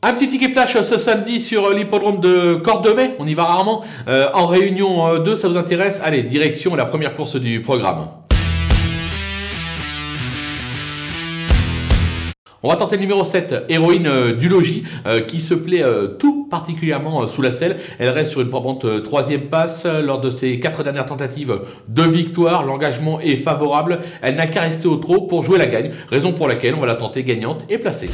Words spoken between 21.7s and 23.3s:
de victoire. L'engagement